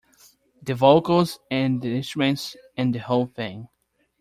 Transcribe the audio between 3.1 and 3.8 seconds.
thing.